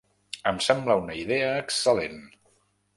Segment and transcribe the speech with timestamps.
[0.51, 2.21] Em sembla una idea excel·lent.